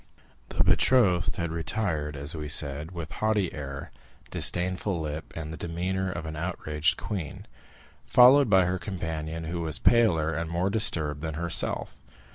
[0.49, 3.91] The betrothed had retired, as we said, with haughty air,
[4.31, 7.45] disdainful lip, and the demeanor of an outraged queen,
[8.03, 12.01] followed by her companion, who was paler and more disturbed than herself.